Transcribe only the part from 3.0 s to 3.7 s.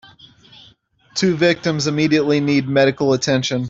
attention.